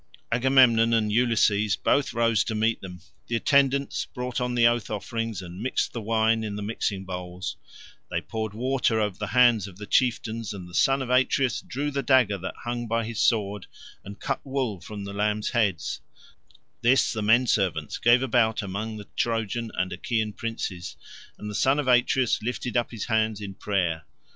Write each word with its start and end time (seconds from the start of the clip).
Agamemnon 0.31 0.93
and 0.95 1.11
Ulysses 1.11 1.75
both 1.75 2.11
rose 2.11 2.43
to 2.45 2.55
meet 2.55 2.81
them. 2.81 3.01
The 3.27 3.35
attendants 3.35 4.05
brought 4.07 4.41
on 4.41 4.55
the 4.55 4.65
oath 4.65 4.89
offerings 4.89 5.43
and 5.43 5.61
mixed 5.61 5.93
the 5.93 6.01
wine 6.01 6.43
in 6.43 6.55
the 6.55 6.63
mixing 6.63 7.05
bowls; 7.05 7.55
they 8.09 8.19
poured 8.19 8.55
water 8.55 8.99
over 8.99 9.19
the 9.19 9.27
hands 9.27 9.67
of 9.67 9.77
the 9.77 9.85
chieftains, 9.85 10.53
and 10.55 10.67
the 10.67 10.73
son 10.73 11.03
of 11.03 11.11
Atreus 11.11 11.61
drew 11.61 11.91
the 11.91 12.01
dagger 12.01 12.39
that 12.39 12.55
hung 12.63 12.87
by 12.87 13.05
his 13.05 13.21
sword, 13.21 13.67
and 14.03 14.19
cut 14.19 14.43
wool 14.43 14.81
from 14.81 15.03
the 15.03 15.13
lambs' 15.13 15.51
heads; 15.51 16.01
this 16.81 17.13
the 17.13 17.21
men 17.21 17.45
servants 17.45 17.99
gave 17.99 18.23
about 18.23 18.63
among 18.63 18.97
the 18.97 19.05
Trojan 19.15 19.69
and 19.75 19.93
Achaean 19.93 20.33
princes, 20.33 20.97
and 21.37 21.47
the 21.47 21.53
son 21.53 21.77
of 21.77 21.87
Atreus 21.87 22.41
lifted 22.41 22.75
up 22.75 22.89
his 22.89 23.05
hands 23.05 23.39
in 23.39 23.53
prayer. 23.53 24.07